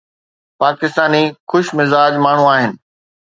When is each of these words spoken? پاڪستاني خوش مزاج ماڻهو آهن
پاڪستاني 0.61 1.23
خوش 1.49 1.65
مزاج 1.77 2.13
ماڻهو 2.25 2.45
آهن 2.55 2.71